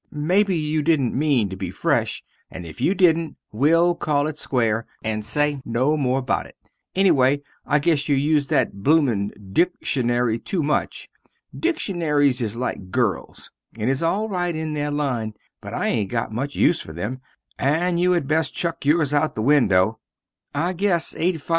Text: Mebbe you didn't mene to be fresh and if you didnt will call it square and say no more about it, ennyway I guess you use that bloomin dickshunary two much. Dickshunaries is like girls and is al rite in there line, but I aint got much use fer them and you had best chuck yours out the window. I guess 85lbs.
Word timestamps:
Mebbe 0.09 0.49
you 0.49 0.81
didn't 0.81 1.13
mene 1.13 1.47
to 1.49 1.55
be 1.55 1.69
fresh 1.69 2.23
and 2.49 2.65
if 2.65 2.81
you 2.81 2.95
didnt 2.95 3.35
will 3.51 3.93
call 3.93 4.25
it 4.25 4.39
square 4.39 4.87
and 5.03 5.23
say 5.23 5.61
no 5.63 5.95
more 5.95 6.17
about 6.17 6.47
it, 6.47 6.55
ennyway 6.95 7.43
I 7.67 7.77
guess 7.77 8.09
you 8.09 8.15
use 8.15 8.47
that 8.47 8.81
bloomin 8.81 9.29
dickshunary 9.53 10.43
two 10.43 10.63
much. 10.63 11.07
Dickshunaries 11.55 12.41
is 12.41 12.57
like 12.57 12.89
girls 12.89 13.51
and 13.77 13.91
is 13.91 14.01
al 14.01 14.27
rite 14.27 14.55
in 14.55 14.73
there 14.73 14.89
line, 14.89 15.35
but 15.61 15.71
I 15.75 15.89
aint 15.89 16.09
got 16.09 16.31
much 16.31 16.55
use 16.55 16.81
fer 16.81 16.93
them 16.93 17.21
and 17.59 17.99
you 17.99 18.13
had 18.13 18.27
best 18.27 18.55
chuck 18.55 18.83
yours 18.83 19.13
out 19.13 19.35
the 19.35 19.43
window. 19.43 19.99
I 20.55 20.73
guess 20.73 21.13
85lbs. 21.13 21.49